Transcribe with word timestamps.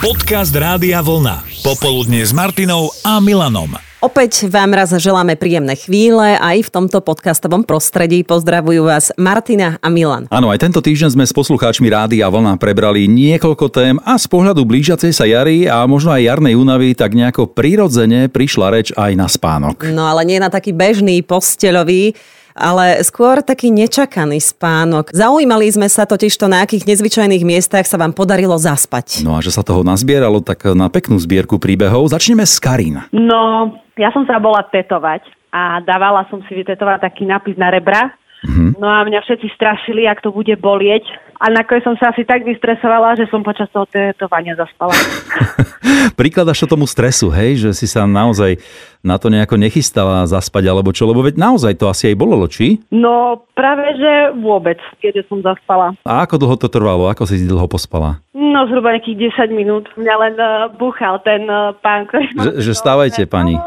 Podcast 0.00 0.56
Rádia 0.56 1.04
Vlna. 1.04 1.44
Popoludne 1.60 2.24
s 2.24 2.32
Martinou 2.32 2.88
a 3.04 3.20
Milanom. 3.20 3.76
Opäť 4.00 4.48
vám 4.48 4.72
raz 4.72 4.96
želáme 4.96 5.36
príjemné 5.36 5.76
chvíle 5.76 6.40
aj 6.40 6.64
v 6.64 6.72
tomto 6.72 7.04
podcastovom 7.04 7.68
prostredí. 7.68 8.24
Pozdravujú 8.24 8.88
vás 8.88 9.12
Martina 9.20 9.76
a 9.84 9.92
Milan. 9.92 10.24
Áno, 10.32 10.48
aj 10.48 10.56
tento 10.56 10.80
týždeň 10.80 11.20
sme 11.20 11.28
s 11.28 11.36
poslucháčmi 11.36 11.92
Rádia 11.92 12.32
Vlna 12.32 12.56
prebrali 12.56 13.04
niekoľko 13.12 13.66
tém 13.68 14.00
a 14.00 14.16
z 14.16 14.24
pohľadu 14.24 14.64
blížiacej 14.64 15.12
sa 15.12 15.28
jary 15.28 15.68
a 15.68 15.84
možno 15.84 16.16
aj 16.16 16.32
jarnej 16.32 16.56
únavy 16.56 16.96
tak 16.96 17.12
nejako 17.12 17.52
prirodzene 17.52 18.32
prišla 18.32 18.66
reč 18.72 18.96
aj 18.96 19.12
na 19.20 19.28
spánok. 19.28 19.84
No 19.92 20.08
ale 20.08 20.24
nie 20.24 20.40
na 20.40 20.48
taký 20.48 20.72
bežný 20.72 21.20
posteľový, 21.20 22.16
ale 22.60 23.00
skôr 23.00 23.40
taký 23.40 23.72
nečakaný 23.72 24.38
spánok. 24.38 25.10
Zaujímali 25.16 25.72
sme 25.72 25.88
sa 25.88 26.04
totiž 26.04 26.36
to, 26.36 26.46
na 26.46 26.60
akých 26.60 26.84
nezvyčajných 26.84 27.42
miestach 27.42 27.88
sa 27.88 27.96
vám 27.96 28.12
podarilo 28.12 28.60
zaspať. 28.60 29.24
No 29.24 29.34
a 29.34 29.40
že 29.40 29.50
sa 29.50 29.64
toho 29.64 29.80
nazbieralo 29.80 30.44
tak 30.44 30.68
na 30.76 30.92
peknú 30.92 31.16
zbierku 31.16 31.56
príbehov, 31.56 32.12
začneme 32.12 32.44
s 32.44 32.60
Karin. 32.60 33.00
No, 33.10 33.72
ja 33.96 34.12
som 34.12 34.28
sa 34.28 34.36
bola 34.36 34.60
tetovať 34.68 35.24
a 35.50 35.80
dávala 35.82 36.28
som 36.28 36.44
si 36.46 36.52
vytetovať 36.54 37.00
taký 37.00 37.24
nápis 37.24 37.56
na 37.56 37.72
rebra. 37.72 38.12
Mm-hmm. 38.44 38.80
No 38.80 38.86
a 38.88 39.04
mňa 39.04 39.20
všetci 39.24 39.48
strašili, 39.56 40.08
ak 40.08 40.24
to 40.24 40.32
bude 40.32 40.52
bolieť. 40.60 41.04
A 41.40 41.48
nakoniec 41.48 41.80
som 41.80 41.96
sa 41.96 42.12
asi 42.12 42.20
tak 42.28 42.44
vystresovala, 42.44 43.16
že 43.16 43.24
som 43.32 43.40
počas 43.40 43.64
toho 43.72 43.88
tetovania 43.88 44.52
zaspala. 44.52 44.92
Prikladaš 46.20 46.68
to 46.68 46.76
tomu 46.76 46.84
stresu, 46.84 47.32
hej, 47.32 47.56
že 47.56 47.70
si 47.72 47.88
sa 47.88 48.04
naozaj 48.04 48.60
na 49.00 49.16
to 49.16 49.32
nejako 49.32 49.56
nechystala 49.56 50.28
zaspať 50.28 50.68
alebo 50.68 50.92
čo, 50.92 51.08
lebo 51.08 51.24
veď 51.24 51.40
naozaj 51.40 51.80
to 51.80 51.88
asi 51.88 52.12
aj 52.12 52.20
bolelo, 52.20 52.44
či? 52.44 52.84
No 52.92 53.48
práve, 53.56 53.96
že 53.96 54.36
vôbec, 54.36 54.76
keďže 55.00 55.32
som 55.32 55.40
zaspala. 55.40 55.96
A 56.04 56.28
ako 56.28 56.36
dlho 56.36 56.56
to 56.60 56.68
trvalo? 56.68 57.08
Ako 57.08 57.24
si 57.24 57.40
dlho 57.40 57.64
pospala? 57.64 58.20
No 58.36 58.68
zhruba 58.68 58.92
nejakých 58.92 59.48
10 59.48 59.56
minút. 59.56 59.88
Mňa 59.96 60.14
len 60.20 60.34
uh, 60.36 60.68
búchal 60.76 61.24
ten 61.24 61.48
uh, 61.48 61.72
pán, 61.80 62.04
ktorý... 62.08 62.28
Že, 62.36 62.52
že 62.60 62.72
stávajte, 62.76 63.24
pani. 63.24 63.56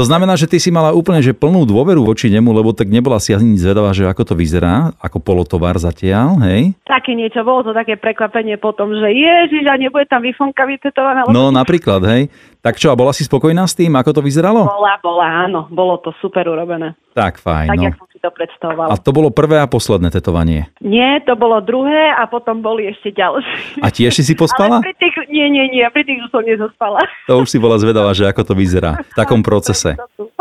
to 0.00 0.04
znamená, 0.04 0.36
že 0.36 0.48
ty 0.48 0.56
si 0.56 0.72
mala 0.72 0.96
úplne 0.96 1.20
že 1.20 1.36
plnú 1.36 1.68
dôveru 1.68 2.04
voči 2.04 2.32
nemu, 2.32 2.52
lebo 2.52 2.72
tak 2.72 2.88
nebola 2.88 3.20
si 3.20 3.36
ani 3.36 3.60
zvedavá, 3.60 3.92
že 3.92 4.08
ako 4.08 4.32
to 4.32 4.34
vyzerá, 4.36 4.96
ako 5.00 5.20
polotovar 5.34 5.74
zatiaľ, 5.82 6.38
hej? 6.46 6.78
Také 6.86 7.18
niečo, 7.18 7.42
bolo 7.42 7.66
to 7.66 7.72
také 7.74 7.98
prekvapenie 7.98 8.54
potom, 8.54 8.94
že 8.94 9.10
ježiš, 9.10 9.66
a 9.66 9.74
nebude 9.74 10.06
tam 10.06 10.22
výfonka 10.22 10.62
vytetovaná. 10.62 11.26
No 11.26 11.50
napríklad, 11.50 12.06
hej. 12.06 12.30
Tak 12.62 12.78
čo, 12.78 12.88
a 12.88 12.96
bola 12.96 13.10
si 13.10 13.26
spokojná 13.26 13.66
s 13.66 13.74
tým, 13.76 13.92
ako 13.98 14.16
to 14.16 14.20
vyzeralo? 14.22 14.64
Bola, 14.64 14.96
bola, 15.02 15.44
áno. 15.44 15.68
Bolo 15.68 16.00
to 16.00 16.16
super 16.22 16.48
urobené. 16.48 16.96
Tak, 17.12 17.36
fajn. 17.36 17.68
Tak, 17.68 17.76
no. 17.76 17.84
jak 17.84 17.94
som 18.00 18.08
si 18.08 18.18
to 18.22 18.30
predstavovala. 18.32 18.88
A 18.88 18.96
to 18.96 19.10
bolo 19.12 19.28
prvé 19.28 19.60
a 19.60 19.68
posledné 19.68 20.08
tetovanie? 20.08 20.72
Nie, 20.80 21.20
to 21.28 21.36
bolo 21.36 21.60
druhé 21.60 22.16
a 22.16 22.24
potom 22.24 22.64
boli 22.64 22.88
ešte 22.88 23.12
ďalšie. 23.12 23.84
A 23.84 23.92
tiež 23.92 24.16
si 24.16 24.24
si 24.24 24.32
pospala? 24.40 24.80
Ale 24.80 24.86
pri 24.86 24.96
tých, 24.96 25.14
nie, 25.28 25.44
nie, 25.52 25.68
nie, 25.68 25.84
pri 25.92 26.08
tých 26.08 26.24
už 26.24 26.30
som 26.32 26.40
nezospala. 26.40 27.04
To 27.28 27.44
už 27.44 27.52
si 27.52 27.60
bola 27.60 27.76
zvedavá, 27.76 28.16
že 28.16 28.24
ako 28.24 28.42
to 28.48 28.54
vyzerá 28.56 28.96
v 28.96 29.12
takom 29.12 29.44
procese. 29.44 30.00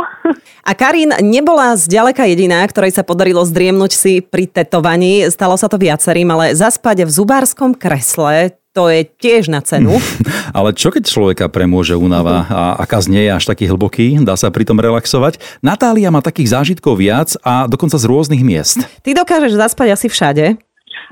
A 0.64 0.72
Karin 0.78 1.12
nebola 1.20 1.76
zďaleka 1.76 2.24
jediná, 2.30 2.64
ktorej 2.68 2.96
sa 2.96 3.04
podarilo 3.04 3.44
zdriemnúť 3.44 3.92
si 3.92 4.14
pri 4.24 4.48
tetovaní. 4.48 5.28
Stalo 5.28 5.60
sa 5.60 5.68
to 5.68 5.76
viacerým, 5.76 6.32
ale 6.32 6.56
zaspať 6.56 7.04
v 7.04 7.12
zubárskom 7.12 7.76
kresle, 7.76 8.56
to 8.74 8.90
je 8.90 9.06
tiež 9.06 9.54
na 9.54 9.62
cenu. 9.62 10.02
Ale 10.58 10.74
čo 10.74 10.90
keď 10.90 11.06
človeka 11.06 11.46
premôže 11.46 11.94
únava 11.94 12.50
a 12.50 12.62
aká 12.82 13.06
nie 13.06 13.30
je 13.30 13.32
až 13.32 13.46
taký 13.46 13.70
hlboký, 13.70 14.18
dá 14.26 14.34
sa 14.34 14.50
pritom 14.50 14.82
relaxovať? 14.82 15.38
Natália 15.62 16.10
má 16.10 16.26
takých 16.26 16.58
zážitkov 16.58 16.98
viac 16.98 17.38
a 17.46 17.70
dokonca 17.70 18.02
z 18.02 18.10
rôznych 18.10 18.42
miest. 18.42 18.82
Ty 19.06 19.14
dokážeš 19.14 19.54
zaspať 19.54 19.94
asi 19.94 20.08
všade. 20.10 20.58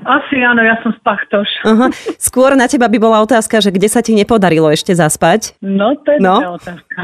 Asi 0.02 0.42
áno, 0.42 0.62
ja 0.66 0.74
som 0.82 0.90
spachtoš. 0.98 1.48
Uh-huh. 1.62 1.88
Skôr 2.18 2.58
na 2.58 2.66
teba 2.66 2.90
by 2.90 2.98
bola 2.98 3.22
otázka, 3.22 3.62
že 3.62 3.70
kde 3.70 3.86
sa 3.86 4.02
ti 4.02 4.18
nepodarilo 4.18 4.66
ešte 4.70 4.90
zaspať? 4.90 5.54
No, 5.62 5.94
to 6.02 6.16
je 6.16 6.18
no. 6.18 6.58
otázka. 6.58 6.94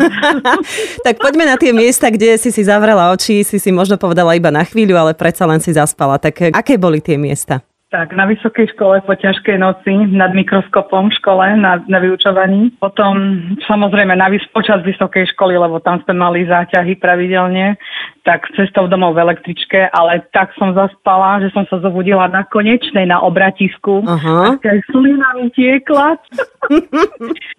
tak 1.06 1.14
poďme 1.22 1.46
na 1.46 1.54
tie 1.54 1.70
miesta, 1.70 2.10
kde 2.10 2.34
si 2.40 2.50
si 2.50 2.62
zavrela 2.66 3.14
oči, 3.14 3.46
si 3.46 3.62
si 3.62 3.70
možno 3.70 3.94
povedala 4.00 4.34
iba 4.34 4.50
na 4.50 4.66
chvíľu, 4.66 4.98
ale 4.98 5.12
predsa 5.14 5.46
len 5.46 5.62
si 5.62 5.70
zaspala. 5.70 6.18
Tak 6.18 6.50
aké 6.50 6.74
boli 6.74 6.98
tie 6.98 7.14
miesta? 7.14 7.62
Tak, 7.88 8.12
na 8.12 8.28
vysokej 8.28 8.76
škole 8.76 9.00
po 9.00 9.16
ťažkej 9.16 9.56
noci 9.56 10.12
nad 10.12 10.36
mikroskopom 10.36 11.08
v 11.08 11.16
škole 11.24 11.56
na, 11.56 11.80
na 11.88 11.98
vyučovaní. 12.04 12.76
Potom 12.76 13.40
samozrejme 13.64 14.12
na, 14.12 14.28
počas 14.52 14.84
vysokej 14.84 15.32
školy, 15.32 15.56
lebo 15.56 15.80
tam 15.80 15.96
sme 16.04 16.20
mali 16.20 16.44
záťahy 16.44 17.00
pravidelne, 17.00 17.80
tak 18.28 18.44
cestou 18.52 18.92
domov 18.92 19.16
v 19.16 19.24
električke, 19.24 19.88
ale 19.96 20.20
tak 20.36 20.52
som 20.60 20.76
zaspala, 20.76 21.40
že 21.40 21.48
som 21.56 21.64
sa 21.72 21.80
zobudila 21.80 22.28
na 22.28 22.44
konečnej 22.44 23.08
na 23.08 23.24
obratisku. 23.24 24.04
Uh-huh. 24.04 24.52
A 24.52 24.72
slina 24.92 25.28
mi 25.40 25.48
tiekla. 25.56 26.20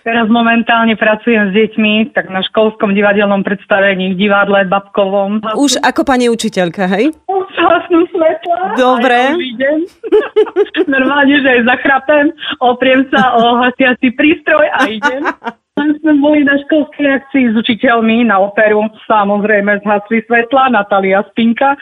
Teraz 0.00 0.26
momentálne 0.32 0.96
pracujem 0.96 1.50
s 1.50 1.52
deťmi, 1.52 2.16
tak 2.16 2.32
na 2.32 2.40
školskom 2.40 2.96
divadelnom 2.96 3.44
predstavení 3.44 4.16
v 4.16 4.18
divadle 4.18 4.64
Babkovom. 4.64 5.44
Už 5.60 5.76
ako 5.84 6.08
pani 6.08 6.32
učiteľka, 6.32 6.88
hej? 6.88 7.12
Už 7.28 7.48
hasnú 7.60 8.08
svetla. 8.08 8.80
Dobre. 8.80 9.36
Ja 9.60 9.72
Normálne, 10.94 11.36
že 11.44 11.48
aj 11.48 11.60
zachrapem, 11.68 12.32
opriem 12.64 13.04
sa 13.12 13.36
o 13.36 13.60
hasiaci 13.60 14.16
prístroj 14.16 14.64
a 14.72 14.88
idem. 14.88 15.22
Tam 15.76 15.96
sme 16.02 16.12
boli 16.20 16.44
na 16.44 16.60
školskej 16.66 17.08
akcii 17.08 17.44
s 17.52 17.54
učiteľmi 17.56 18.28
na 18.28 18.40
operu. 18.42 18.84
Samozrejme 19.08 19.80
zhasli 19.80 20.20
svetla, 20.28 20.76
Natalia 20.76 21.24
Spinka. 21.32 21.76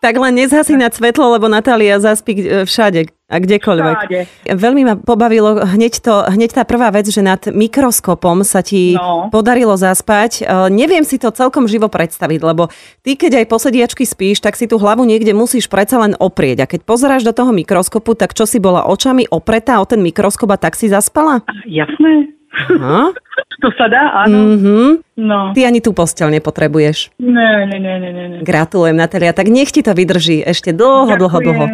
Tak 0.00 0.16
len 0.16 0.32
nezhasí 0.32 0.80
na 0.80 0.88
svetlo, 0.88 1.36
lebo 1.36 1.44
Natália 1.44 2.00
zaspí 2.00 2.32
e, 2.40 2.64
všade 2.64 3.12
a 3.28 3.36
kdekoľvek. 3.36 3.96
Všade. 4.00 4.20
Veľmi 4.56 4.82
ma 4.88 4.94
pobavilo 4.96 5.60
hneď, 5.60 6.00
to, 6.00 6.24
hneď 6.24 6.56
tá 6.56 6.64
prvá 6.64 6.88
vec, 6.88 7.04
že 7.04 7.20
nad 7.20 7.36
mikroskopom 7.52 8.40
sa 8.40 8.64
ti 8.64 8.96
no. 8.96 9.28
podarilo 9.28 9.76
zaspať. 9.76 10.40
E, 10.40 10.72
neviem 10.72 11.04
si 11.04 11.20
to 11.20 11.28
celkom 11.28 11.68
živo 11.68 11.92
predstaviť, 11.92 12.40
lebo 12.40 12.72
ty, 13.04 13.12
keď 13.12 13.44
aj 13.44 13.50
posediačky 13.52 14.08
spíš, 14.08 14.40
tak 14.40 14.56
si 14.56 14.64
tú 14.64 14.80
hlavu 14.80 15.04
niekde 15.04 15.36
musíš 15.36 15.68
predsa 15.68 16.00
len 16.00 16.16
oprieť. 16.16 16.64
A 16.64 16.70
keď 16.70 16.80
pozeráš 16.88 17.28
do 17.28 17.36
toho 17.36 17.52
mikroskopu, 17.52 18.16
tak 18.16 18.32
čo 18.32 18.48
si 18.48 18.56
bola 18.56 18.88
očami 18.88 19.28
opretá 19.28 19.84
o 19.84 19.84
ten 19.84 20.00
mikroskop 20.00 20.48
a 20.48 20.56
tak 20.56 20.80
si 20.80 20.88
zaspala? 20.88 21.44
Jasné. 21.68 22.40
Aha. 22.50 23.14
To 23.60 23.68
sa 23.76 23.86
dá, 23.92 24.24
áno. 24.24 24.56
Mm-hmm. 24.56 24.88
No. 25.20 25.52
Ty 25.52 25.68
ani 25.68 25.84
tú 25.84 25.92
posteľ 25.92 26.40
nepotrebuješ. 26.40 27.12
Ne, 27.20 27.68
ne, 27.68 27.76
ne, 27.76 27.94
ne, 28.00 28.10
ne. 28.10 28.38
Gratulujem, 28.40 28.96
Natalia. 28.96 29.36
Tak 29.36 29.52
nech 29.52 29.68
ti 29.68 29.84
to 29.84 29.92
vydrží 29.92 30.40
ešte 30.40 30.72
dlho, 30.72 31.12
dlho, 31.12 31.38
dlho. 31.44 31.64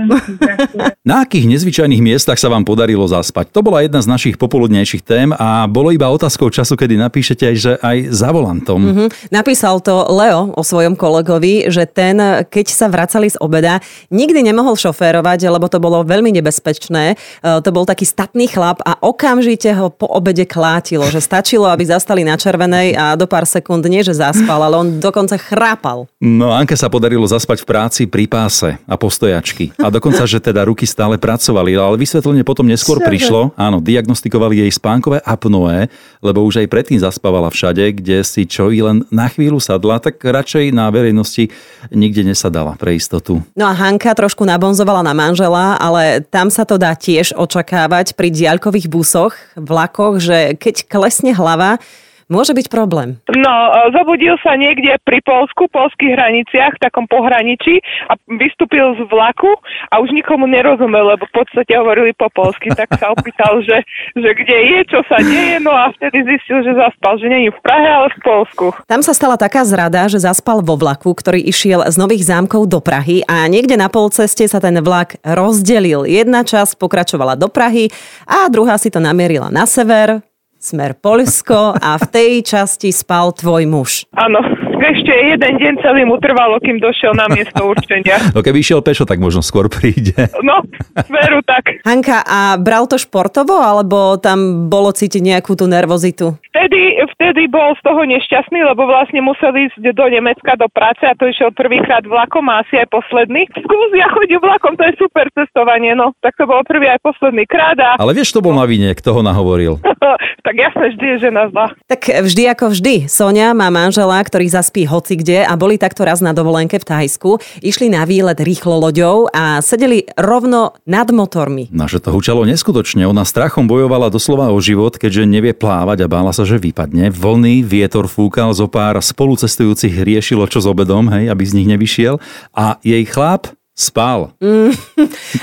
Na 1.08 1.22
akých 1.22 1.46
nezvyčajných 1.46 2.02
miestach 2.02 2.42
sa 2.42 2.50
vám 2.50 2.66
podarilo 2.66 3.06
zaspať? 3.06 3.54
To 3.54 3.62
bola 3.62 3.86
jedna 3.86 4.02
z 4.02 4.10
našich 4.10 4.34
popoludnejších 4.34 5.06
tém 5.06 5.30
a 5.30 5.70
bolo 5.70 5.94
iba 5.94 6.10
otázkou 6.10 6.50
času, 6.50 6.74
kedy 6.74 6.98
napíšete 6.98 7.46
že 7.54 7.78
aj 7.78 8.10
za 8.10 8.34
volantom. 8.34 8.82
Mm-hmm. 8.82 9.30
Napísal 9.30 9.78
to 9.78 9.94
Leo 10.10 10.50
o 10.50 10.62
svojom 10.66 10.98
kolegovi, 10.98 11.70
že 11.70 11.86
ten, 11.86 12.18
keď 12.50 12.66
sa 12.66 12.90
vracali 12.90 13.30
z 13.30 13.38
obeda, 13.38 13.78
nikdy 14.10 14.42
nemohol 14.42 14.74
šoférovať, 14.74 15.46
lebo 15.46 15.70
to 15.70 15.78
bolo 15.78 16.02
veľmi 16.02 16.34
nebezpečné. 16.34 17.14
E, 17.14 17.16
to 17.62 17.70
bol 17.70 17.86
taký 17.86 18.02
statný 18.02 18.50
chlap 18.50 18.82
a 18.82 18.98
okamžite 18.98 19.70
ho 19.78 19.94
po 19.94 20.10
obede 20.10 20.42
klátilo, 20.42 21.06
že 21.06 21.22
stačilo, 21.56 21.72
aby 21.72 21.88
zastali 21.88 22.20
na 22.20 22.36
červenej 22.36 22.92
a 22.92 23.16
do 23.16 23.24
pár 23.24 23.48
sekúnd 23.48 23.80
nie, 23.88 24.04
že 24.04 24.12
zaspal, 24.12 24.60
ale 24.60 24.76
on 24.76 25.00
dokonca 25.00 25.40
chrápal. 25.40 26.04
No 26.20 26.52
Anke 26.52 26.76
sa 26.76 26.92
podarilo 26.92 27.24
zaspať 27.24 27.64
v 27.64 27.66
práci 27.72 28.02
pri 28.04 28.28
páse 28.28 28.76
a 28.84 28.94
postojačky. 29.00 29.72
A 29.80 29.88
dokonca, 29.88 30.20
že 30.28 30.36
teda 30.36 30.68
ruky 30.68 30.84
stále 30.84 31.16
pracovali, 31.16 31.72
ale 31.72 31.96
vysvetlenie 31.96 32.44
potom 32.44 32.68
neskôr 32.68 33.00
Čože? 33.00 33.08
prišlo. 33.08 33.40
Áno, 33.56 33.80
diagnostikovali 33.80 34.68
jej 34.68 34.70
spánkové 34.76 35.24
apnoe, 35.24 35.88
lebo 36.20 36.44
už 36.44 36.64
aj 36.64 36.70
predtým 36.70 37.00
zaspávala 37.00 37.52
všade, 37.52 38.00
kde 38.00 38.22
si 38.22 38.48
čo 38.48 38.72
i 38.72 38.80
len 38.80 39.04
na 39.12 39.28
chvíľu 39.28 39.60
sadla, 39.60 40.00
tak 40.00 40.20
radšej 40.20 40.72
na 40.72 40.88
verejnosti 40.88 41.50
nikde 41.92 42.24
nesadala 42.24 42.76
pre 42.76 42.96
istotu. 42.96 43.42
No 43.56 43.68
a 43.68 43.74
Hanka 43.76 44.12
trošku 44.16 44.44
nabonzovala 44.44 45.04
na 45.04 45.12
manžela, 45.12 45.76
ale 45.76 46.24
tam 46.26 46.48
sa 46.48 46.64
to 46.64 46.80
dá 46.80 46.96
tiež 46.96 47.36
očakávať 47.36 48.16
pri 48.16 48.28
diaľkových 48.32 48.86
busoch, 48.88 49.36
vlakoch, 49.56 50.20
že 50.22 50.56
keď 50.56 50.88
klesne 50.88 51.32
hlava, 51.36 51.80
môže 52.26 52.52
byť 52.52 52.66
problém? 52.70 53.18
No, 53.30 53.54
zobudil 53.94 54.38
sa 54.42 54.58
niekde 54.58 54.98
pri 55.02 55.22
Polsku, 55.22 55.70
polských 55.70 56.14
hraniciach, 56.14 56.78
v 56.78 56.82
takom 56.82 57.06
pohraničí 57.06 57.78
a 58.10 58.18
vystúpil 58.38 58.94
z 58.98 59.06
vlaku 59.10 59.50
a 59.90 60.02
už 60.02 60.10
nikomu 60.12 60.46
nerozumel, 60.50 61.14
lebo 61.14 61.26
v 61.26 61.34
podstate 61.42 61.72
hovorili 61.78 62.12
po 62.16 62.30
polsky, 62.32 62.70
tak 62.74 62.90
sa 62.98 63.12
opýtal, 63.14 63.62
že, 63.62 63.82
že 64.14 64.30
kde 64.32 64.56
je, 64.56 64.78
čo 64.90 65.00
sa 65.06 65.18
deje, 65.22 65.62
no 65.62 65.72
a 65.74 65.90
vtedy 65.94 66.26
zistil, 66.26 66.62
že 66.66 66.74
zaspal, 66.74 67.18
že 67.18 67.30
není 67.30 67.48
v 67.50 67.60
Prahe, 67.62 67.88
ale 67.88 68.08
v 68.14 68.20
Polsku. 68.22 68.66
Tam 68.86 69.00
sa 69.02 69.12
stala 69.14 69.38
taká 69.38 69.62
zrada, 69.66 70.06
že 70.10 70.22
zaspal 70.22 70.62
vo 70.62 70.74
vlaku, 70.78 71.14
ktorý 71.14 71.42
išiel 71.42 71.86
z 71.86 71.96
Nových 71.96 72.26
zámkov 72.26 72.66
do 72.66 72.82
Prahy 72.82 73.22
a 73.26 73.46
niekde 73.46 73.78
na 73.78 73.86
polceste 73.86 74.46
sa 74.46 74.58
ten 74.58 74.78
vlak 74.82 75.18
rozdelil. 75.22 76.06
Jedna 76.06 76.42
časť 76.42 76.78
pokračovala 76.78 77.38
do 77.38 77.46
Prahy 77.46 77.90
a 78.26 78.50
druhá 78.50 78.76
si 78.76 78.90
to 78.90 78.98
namierila 78.98 79.50
na 79.50 79.64
sever, 79.66 80.22
smer 80.66 80.98
Polsko 80.98 81.78
a 81.78 81.94
v 81.94 82.06
tej 82.10 82.32
časti 82.42 82.90
spal 82.90 83.30
tvoj 83.30 83.62
muž. 83.70 84.02
Áno. 84.18 84.55
Ešte 84.82 85.12
jeden 85.12 85.54
deň 85.56 85.74
celý 85.80 86.02
mu 86.04 86.20
trvalo, 86.20 86.60
kým 86.60 86.78
došiel 86.80 87.16
na 87.16 87.26
miesto 87.30 87.64
určenia. 87.64 88.18
No 88.36 88.44
keby 88.44 88.60
išiel 88.60 88.84
pešo, 88.84 89.08
tak 89.08 89.16
možno 89.16 89.40
skôr 89.40 89.70
príde. 89.72 90.12
No, 90.44 90.60
veru 91.08 91.40
tak. 91.46 91.80
Hanka, 91.88 92.20
a 92.20 92.60
bral 92.60 92.84
to 92.84 93.00
športovo, 93.00 93.56
alebo 93.64 94.20
tam 94.20 94.68
bolo 94.68 94.92
cítiť 94.92 95.24
nejakú 95.24 95.56
tú 95.56 95.64
nervozitu? 95.64 96.36
Vtedy, 96.52 97.00
vtedy 97.16 97.48
bol 97.48 97.72
z 97.76 97.82
toho 97.84 98.02
nešťastný, 98.04 98.60
lebo 98.60 98.84
vlastne 98.88 99.24
musel 99.24 99.52
ísť 99.56 99.80
do 99.92 100.06
Nemecka 100.08 100.56
do 100.60 100.68
práce 100.68 101.04
a 101.04 101.16
to 101.16 101.28
išiel 101.28 101.52
prvýkrát 101.52 102.04
vlakom 102.04 102.44
a 102.52 102.60
asi 102.64 102.80
aj 102.80 102.88
posledný. 102.92 103.48
Skús, 103.56 103.90
ja 103.96 104.08
chodím 104.12 104.40
vlakom, 104.40 104.76
to 104.76 104.84
je 104.84 104.96
super 105.00 105.28
cestovanie, 105.32 105.96
no. 105.96 106.12
Tak 106.20 106.36
to 106.36 106.44
bol 106.44 106.60
prvý 106.64 106.92
aj 106.92 107.00
posledný 107.04 107.44
krát 107.48 107.76
a 107.80 107.96
Ale 107.96 108.12
vieš, 108.16 108.36
to 108.36 108.44
bol 108.44 108.52
na 108.52 108.64
vine, 108.68 108.92
kto 108.92 109.16
ho 109.16 109.20
nahovoril. 109.24 109.80
tak 110.46 110.54
jasne 110.56 110.92
vždy 110.92 111.06
je 111.16 111.16
žena 111.28 111.48
zlá. 111.52 111.72
Tak 111.88 112.08
vždy 112.24 112.42
ako 112.52 112.72
vždy. 112.72 112.94
Sonia 113.08 113.52
má 113.52 113.68
manžela, 113.68 114.16
ktorý 114.20 114.48
zaspí 114.66 114.82
hoci 114.82 115.14
kde 115.14 115.46
a 115.46 115.54
boli 115.54 115.78
takto 115.78 116.02
raz 116.02 116.18
na 116.18 116.34
dovolenke 116.34 116.82
v 116.82 116.88
Thajsku. 116.90 117.38
Išli 117.62 117.86
na 117.86 118.02
výlet 118.02 118.34
rýchlo 118.42 118.82
loďou 118.82 119.30
a 119.30 119.62
sedeli 119.62 120.10
rovno 120.18 120.74
nad 120.90 121.06
motormi. 121.14 121.70
Že 121.70 122.02
to 122.02 122.10
hučalo 122.10 122.42
neskutočne. 122.42 123.06
Ona 123.06 123.22
strachom 123.22 123.70
bojovala 123.70 124.10
doslova 124.10 124.50
o 124.50 124.58
život, 124.58 124.98
keďže 124.98 125.22
nevie 125.30 125.54
plávať 125.54 126.02
a 126.02 126.10
bála 126.10 126.34
sa, 126.34 126.42
že 126.42 126.58
vypadne. 126.58 127.14
Vlny, 127.14 127.62
vietor 127.62 128.10
fúkal, 128.10 128.50
zo 128.58 128.66
pár 128.66 128.98
spolucestujúcich 128.98 130.02
riešilo, 130.02 130.50
čo 130.50 130.58
s 130.58 130.66
obedom, 130.66 131.06
hej, 131.14 131.30
aby 131.30 131.46
z 131.46 131.62
nich 131.62 131.70
nevyšiel. 131.70 132.18
A 132.50 132.82
jej 132.82 133.06
chlap 133.06 133.55
spal. 133.76 134.32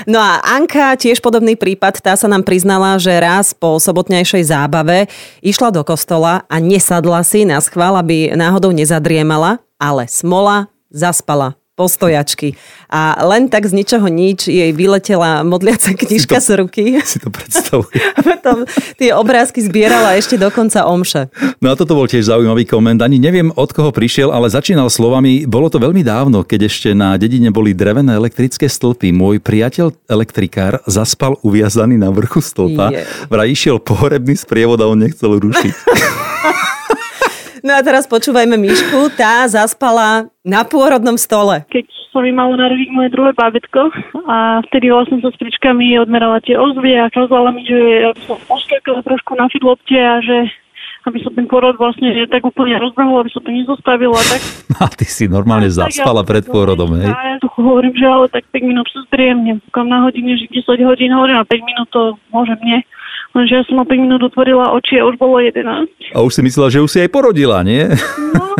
No 0.04 0.20
a 0.20 0.42
Anka, 0.42 0.98
tiež 1.00 1.22
podobný 1.24 1.56
prípad, 1.56 2.02
tá 2.02 2.12
sa 2.18 2.28
nám 2.28 2.44
priznala, 2.44 3.00
že 3.00 3.14
raz 3.14 3.56
po 3.56 3.80
sobotnejšej 3.80 4.52
zábave 4.52 5.08
išla 5.40 5.72
do 5.72 5.80
kostola 5.80 6.44
a 6.44 6.60
nesadla 6.60 7.24
si 7.24 7.48
na 7.48 7.62
schvál, 7.62 7.96
aby 7.96 8.36
náhodou 8.36 8.74
nezadriemala, 8.74 9.64
ale 9.80 10.04
smola 10.10 10.68
zaspala 10.92 11.56
postojačky. 11.74 12.54
A 12.86 13.18
len 13.26 13.50
tak 13.50 13.66
z 13.66 13.74
ničoho 13.74 14.06
nič 14.06 14.46
jej 14.46 14.70
vyletela 14.70 15.42
modliaca 15.42 15.90
knižka 15.90 16.38
Si 16.38 16.46
z 16.46 16.48
ruky. 16.62 16.84
Si 17.02 17.18
to 17.18 17.34
predstavuj. 17.34 17.90
A 18.18 18.20
potom 18.22 18.62
tie 18.94 19.10
obrázky 19.10 19.58
zbierala 19.58 20.14
ešte 20.14 20.38
do 20.38 20.46
konca 20.54 20.86
omše. 20.86 21.26
No 21.58 21.74
a 21.74 21.74
toto 21.74 21.98
bol 21.98 22.06
tiež 22.06 22.30
zaujímavý 22.30 22.62
koment. 22.62 23.02
Ani 23.02 23.18
neviem, 23.18 23.50
od 23.58 23.74
koho 23.74 23.90
prišiel, 23.90 24.30
ale 24.30 24.46
začínal 24.46 24.86
slovami, 24.86 25.50
bolo 25.50 25.66
to 25.66 25.82
veľmi 25.82 26.06
dávno, 26.06 26.46
keď 26.46 26.70
ešte 26.70 26.88
na 26.94 27.18
dedine 27.18 27.50
boli 27.50 27.74
drevené 27.74 28.14
elektrické 28.14 28.70
stĺpy. 28.70 29.10
Môj 29.10 29.42
priateľ 29.42 29.90
elektrikár 30.06 30.78
zaspal 30.86 31.34
uviazaný 31.42 31.98
na 31.98 32.14
vrchu 32.14 32.38
stĺpa. 32.38 32.94
Je. 32.94 33.02
Vraj 33.26 33.48
išiel 33.50 33.82
pohrebný 33.82 34.38
sprievod 34.38 34.78
a 34.78 34.86
on 34.86 35.02
nechcel 35.02 35.34
rušiť. 35.34 35.74
No 37.64 37.72
a 37.72 37.80
teraz 37.80 38.04
počúvajme 38.04 38.60
Mišku, 38.60 39.08
tá 39.16 39.48
zaspala 39.48 40.28
na 40.44 40.68
pôrodnom 40.68 41.16
stole. 41.16 41.64
keď 41.72 41.88
sa 42.12 42.20
mi 42.20 42.28
malo 42.28 42.54
narodiť 42.60 42.88
moje 42.92 43.08
druhé 43.08 43.32
bábätko 43.32 43.88
a 44.28 44.60
vtedy 44.68 44.92
vlastne 44.92 45.18
so 45.24 45.32
stričkami 45.32 45.96
odmerala 45.96 46.44
tie 46.44 46.60
ozvy 46.60 46.92
a 46.94 47.08
kázala 47.08 47.50
mi, 47.50 47.64
že 47.64 48.12
aby 48.12 48.20
som 48.28 48.38
poskakala 48.44 49.00
trošku 49.00 49.32
na 49.34 49.48
fidlopte 49.48 49.96
a 49.96 50.20
že 50.20 50.52
aby 51.04 51.20
som 51.20 51.32
ten 51.36 51.44
porod 51.44 51.76
vlastne 51.76 52.12
tak 52.28 52.44
úplne 52.44 52.80
rozbehol, 52.80 53.24
aby 53.24 53.32
som 53.32 53.40
to 53.44 53.52
nezostavila. 53.52 54.16
Tak, 54.16 54.40
A 54.84 54.88
ty 54.92 55.04
si 55.08 55.24
normálne 55.28 55.68
tak 55.68 55.88
zaspala 55.88 56.20
ja- 56.20 56.28
pred 56.28 56.44
pôrodom, 56.48 56.96
hej? 56.96 57.12
A 57.12 57.20
ja 57.32 57.36
tu 57.40 57.48
hovorím, 57.60 57.92
že 57.92 58.06
ale 58.08 58.28
tak 58.32 58.44
5 58.52 58.60
minút 58.60 58.88
sa 58.88 59.04
zdriemnem. 59.08 59.60
Kam 59.68 59.88
na 59.88 60.04
hodine, 60.04 60.36
že 60.36 60.48
10 60.48 60.64
hodín 60.84 61.12
hovorím 61.12 61.40
a 61.40 61.48
5 61.48 61.60
minút 61.60 61.88
to 61.92 62.16
môžem 62.32 62.56
nie. 62.64 62.78
Lenže 63.34 63.52
ja 63.58 63.62
som 63.66 63.82
na 63.82 63.84
5 63.86 63.98
minút 63.98 64.22
otvorila 64.22 64.70
oči 64.78 65.02
a 65.02 65.10
už 65.10 65.18
bolo 65.18 65.42
11. 65.42 66.14
A 66.14 66.18
už 66.22 66.32
si 66.38 66.40
myslela, 66.46 66.70
že 66.70 66.78
už 66.78 66.90
si 66.90 66.98
aj 67.02 67.10
porodila, 67.10 67.66
nie? 67.66 67.90
No, 68.30 68.53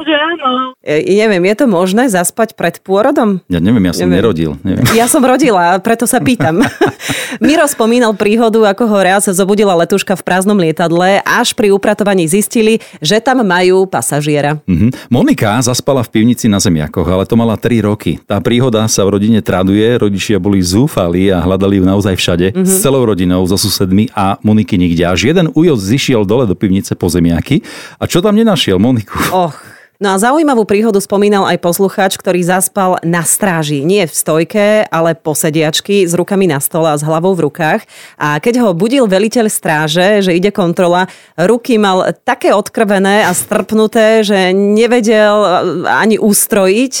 že 0.00 0.14
áno. 0.16 0.72
E, 0.80 1.02
neviem, 1.04 1.42
je 1.50 1.56
to 1.58 1.66
možné 1.66 2.08
zaspať 2.08 2.54
pred 2.54 2.78
pôrodom? 2.80 3.42
Ja 3.46 3.60
neviem, 3.60 3.84
ja 3.86 3.92
som 3.94 4.06
Neviem. 4.08 4.16
nerodil. 4.22 4.50
Neviem. 4.62 4.84
Ja 4.96 5.06
som 5.06 5.20
rodila, 5.20 5.76
preto 5.78 6.08
sa 6.08 6.18
pýtam. 6.18 6.62
Miro 7.44 7.64
spomínal 7.66 8.14
príhodu, 8.16 8.58
ako 8.66 8.84
ho 8.86 8.98
raz 9.00 9.28
zobudila 9.30 9.74
letuška 9.78 10.18
v 10.18 10.22
prázdnom 10.24 10.58
lietadle, 10.58 11.22
až 11.22 11.54
pri 11.54 11.70
upratovaní 11.70 12.26
zistili, 12.26 12.78
že 12.98 13.20
tam 13.22 13.42
majú 13.42 13.86
pasažiera. 13.86 14.58
Mhm. 14.66 15.10
Monika 15.12 15.58
zaspala 15.62 16.02
v 16.02 16.10
pivnici 16.10 16.46
na 16.48 16.58
zemiakoch, 16.58 17.06
ale 17.06 17.24
to 17.26 17.34
mala 17.38 17.54
3 17.56 17.80
roky. 17.84 18.18
Tá 18.26 18.40
príhoda 18.42 18.82
sa 18.90 19.06
v 19.06 19.18
rodine 19.18 19.40
traduje, 19.40 19.84
rodičia 19.96 20.40
boli 20.42 20.60
zúfali 20.60 21.30
a 21.30 21.40
hľadali 21.40 21.78
ju 21.80 21.84
naozaj 21.86 22.14
všade, 22.16 22.46
Mhm. 22.56 22.64
s 22.66 22.82
celou 22.82 23.04
rodinou, 23.04 23.42
so 23.46 23.56
susedmi 23.56 24.10
a 24.12 24.36
Moniky 24.42 24.76
nikde. 24.76 25.04
Až 25.06 25.30
jeden 25.30 25.50
ujo 25.54 25.74
zišiel 25.76 26.24
dole 26.24 26.46
do 26.46 26.54
pivnice 26.54 26.94
po 26.94 27.06
zemiaky 27.08 27.62
a 27.96 28.04
čo 28.06 28.20
tam 28.20 28.34
nenašiel 28.36 28.76
Moniku? 29.00 29.36
Och. 29.36 29.80
No 30.00 30.16
a 30.16 30.16
zaujímavú 30.16 30.64
príhodu 30.64 30.96
spomínal 30.96 31.44
aj 31.44 31.60
poslucháč, 31.60 32.16
ktorý 32.16 32.40
zaspal 32.40 32.96
na 33.04 33.20
stráži. 33.20 33.84
Nie 33.84 34.08
v 34.08 34.14
stojke, 34.16 34.88
ale 34.88 35.12
po 35.12 35.36
sediačky 35.36 36.08
s 36.08 36.16
rukami 36.16 36.48
na 36.48 36.56
stole 36.56 36.88
a 36.88 36.96
s 36.96 37.04
hlavou 37.04 37.36
v 37.36 37.44
rukách. 37.44 37.84
A 38.16 38.40
keď 38.40 38.64
ho 38.64 38.68
budil 38.72 39.04
veliteľ 39.04 39.52
stráže, 39.52 40.24
že 40.24 40.32
ide 40.32 40.56
kontrola, 40.56 41.04
ruky 41.36 41.76
mal 41.76 42.16
také 42.24 42.56
odkrvené 42.56 43.28
a 43.28 43.36
strpnuté, 43.36 44.24
že 44.24 44.56
nevedel 44.56 45.36
e, 45.36 45.50
ani 45.84 46.16
ustrojiť. 46.16 46.92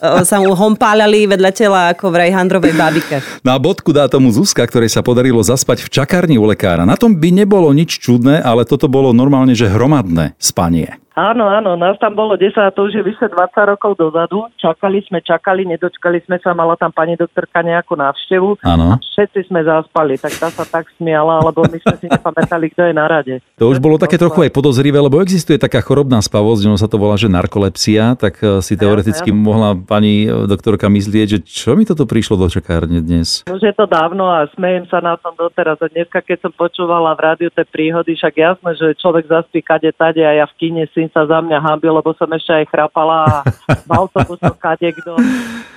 E, 0.00 0.24
sa 0.24 0.40
mu 0.40 0.56
hompáľali 0.56 1.28
vedľa 1.28 1.52
tela 1.52 1.80
ako 1.92 2.08
v 2.08 2.24
Rejhandrovej 2.24 2.72
bábike. 2.72 3.16
Na 3.44 3.60
bodku 3.60 3.92
dá 3.92 4.08
tomu 4.08 4.32
Zuzka, 4.32 4.64
ktorej 4.64 4.88
sa 4.88 5.04
podarilo 5.04 5.44
zaspať 5.44 5.84
v 5.84 5.92
čakárni 5.92 6.40
u 6.40 6.48
lekára. 6.48 6.88
Na 6.88 6.96
tom 6.96 7.20
by 7.20 7.44
nebolo 7.44 7.68
nič 7.76 8.00
čudné, 8.00 8.40
ale 8.40 8.64
toto 8.64 8.88
bolo 8.88 9.12
normálne, 9.12 9.52
že 9.52 9.68
hromadné 9.68 10.40
spanie. 10.40 10.96
Áno, 11.18 11.50
áno, 11.50 11.74
nás 11.74 11.98
tam 11.98 12.14
bolo 12.14 12.38
10 12.38 12.54
a 12.54 12.70
to 12.70 12.86
už 12.86 12.94
je 12.94 13.02
vyše 13.02 13.26
20 13.26 13.72
rokov 13.74 13.98
dozadu. 13.98 14.46
Čakali 14.54 15.02
sme, 15.10 15.18
čakali, 15.18 15.66
nedočkali 15.66 16.22
sme 16.22 16.38
sa, 16.38 16.54
mala 16.54 16.78
tam 16.78 16.94
pani 16.94 17.18
doktorka 17.18 17.66
nejakú 17.66 17.98
návštevu. 17.98 18.62
Áno. 18.62 18.94
Všetci 19.02 19.50
sme 19.50 19.66
zaspali, 19.66 20.14
tak 20.14 20.38
tá 20.38 20.48
sa 20.54 20.62
tak 20.62 20.86
smiala, 20.94 21.42
lebo 21.42 21.66
my 21.66 21.78
sme 21.82 21.96
si 21.98 22.06
nepamätali, 22.06 22.70
kto 22.70 22.86
je 22.86 22.94
na 22.94 23.10
rade. 23.10 23.34
To 23.58 23.74
už 23.74 23.82
bolo 23.82 23.98
také 23.98 24.22
trochu 24.22 24.46
aj 24.46 24.54
podozrivé, 24.54 25.02
lebo 25.02 25.18
existuje 25.18 25.58
taká 25.58 25.82
chorobná 25.82 26.22
spavosť, 26.22 26.70
ono 26.70 26.78
sa 26.78 26.86
to 26.86 26.94
volá, 26.94 27.18
že 27.18 27.26
narkolepsia, 27.26 28.14
tak 28.14 28.38
eh, 28.40 28.62
si 28.62 28.78
teoreticky 28.78 29.34
jasné. 29.34 29.42
mohla 29.42 29.74
pani 29.74 30.30
eh, 30.30 30.46
doktorka 30.46 30.86
myslieť, 30.86 31.26
že 31.26 31.38
čo 31.42 31.74
mi 31.74 31.82
toto 31.82 32.06
prišlo 32.06 32.38
do 32.38 32.46
čakárne 32.46 33.02
dnes. 33.02 33.42
Už 33.50 33.60
je 33.60 33.74
to 33.74 33.90
dávno 33.90 34.30
a 34.30 34.46
smejem 34.54 34.86
sa 34.86 35.02
na 35.02 35.18
tom 35.18 35.34
doteraz. 35.34 35.82
A 35.82 35.90
dneska, 35.90 36.22
keď 36.22 36.48
som 36.48 36.52
počúvala 36.54 37.18
v 37.18 37.20
rádiu 37.26 37.50
tie 37.50 37.66
príhody, 37.66 38.14
však 38.14 38.34
jasné, 38.38 38.70
že 38.78 38.94
človek 39.02 39.26
zaspí 39.26 39.58
kade 39.58 39.90
tade 39.90 40.22
a 40.22 40.38
ja 40.38 40.46
v 40.46 40.54
kine 40.56 40.84
syn 41.00 41.08
sa 41.16 41.24
za 41.24 41.40
mňa 41.40 41.64
hambil, 41.64 41.96
lebo 41.96 42.12
som 42.12 42.28
ešte 42.28 42.52
aj 42.52 42.68
chrapala 42.68 43.24
a 43.24 43.34
v 43.88 43.90
autobusu 43.96 44.52
kade 44.60 44.92
kto 44.92 45.16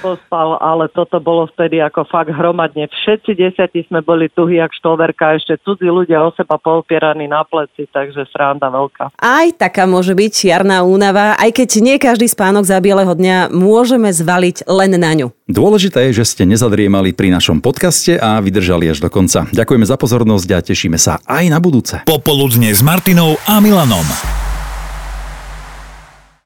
pospal, 0.03 0.59
ale 0.59 0.91
toto 0.91 1.23
bolo 1.23 1.47
vtedy 1.47 1.79
ako 1.79 2.03
fakt 2.11 2.35
hromadne. 2.35 2.91
Všetci 2.91 3.31
desiatí 3.39 3.87
sme 3.87 4.03
boli 4.03 4.27
tuhí 4.27 4.59
jak 4.59 4.75
štoverka, 4.75 5.39
ešte 5.39 5.55
cudzí 5.63 5.87
ľudia 5.87 6.19
o 6.19 6.35
seba 6.35 6.59
poopieraní 6.59 7.31
na 7.31 7.47
pleci, 7.47 7.87
takže 7.87 8.27
sranda 8.27 8.67
veľká. 8.67 9.15
Aj 9.15 9.47
taká 9.55 9.87
môže 9.87 10.11
byť 10.11 10.51
jarná 10.51 10.83
únava, 10.83 11.39
aj 11.39 11.55
keď 11.55 11.69
nie 11.79 11.95
každý 11.95 12.27
spánok 12.27 12.67
za 12.67 12.83
bieleho 12.83 13.15
dňa 13.15 13.55
môžeme 13.55 14.11
zvaliť 14.11 14.67
len 14.67 14.99
na 14.99 15.11
ňu. 15.15 15.27
Dôležité 15.47 16.11
je, 16.11 16.19
že 16.23 16.35
ste 16.35 16.43
nezadriemali 16.43 17.15
pri 17.15 17.31
našom 17.31 17.63
podcaste 17.63 18.19
a 18.19 18.43
vydržali 18.43 18.91
až 18.91 18.99
do 18.99 19.07
konca. 19.07 19.47
Ďakujeme 19.55 19.87
za 19.87 19.95
pozornosť 19.95 20.49
a 20.51 20.59
tešíme 20.59 20.99
sa 20.99 21.23
aj 21.23 21.45
na 21.47 21.63
budúce. 21.63 22.03
Popoludne 22.03 22.75
s 22.75 22.83
Martinou 22.83 23.39
a 23.47 23.63
Milanom. 23.63 24.42